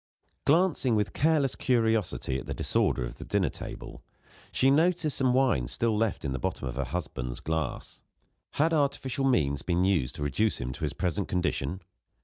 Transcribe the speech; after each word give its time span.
Glancing 0.45 0.95
with 0.95 1.13
careless 1.13 1.55
curiosity 1.55 2.39
at 2.39 2.47
the 2.47 2.55
disorder 2.55 3.05
of 3.05 3.19
the 3.19 3.23
dinner 3.23 3.49
table, 3.51 4.01
she 4.51 4.71
noticed 4.71 5.15
some 5.15 5.31
wine 5.31 5.67
still 5.67 5.95
left 5.95 6.25
in 6.25 6.31
the 6.31 6.39
bottom 6.39 6.67
of 6.67 6.75
her 6.77 6.85
husband's 6.85 7.39
glass. 7.39 8.01
Had 8.53 8.73
artificial 8.73 9.25
means 9.25 9.61
been 9.61 9.85
used 9.85 10.15
to 10.15 10.23
reduce 10.23 10.59
him 10.59 10.71
to 10.73 10.85
his 10.85 10.93
present 10.93 11.27
condition? 11.27 11.81